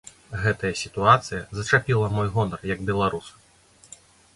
[0.45, 3.33] Гэтая сітуацыя зачапіла мой гонар, як беларуса.